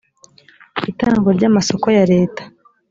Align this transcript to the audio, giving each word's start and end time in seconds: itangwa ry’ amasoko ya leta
itangwa 0.91 1.29
ry’ 1.37 1.43
amasoko 1.49 1.85
ya 1.97 2.03
leta 2.11 2.41